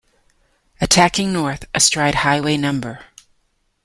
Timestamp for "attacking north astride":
0.81-2.15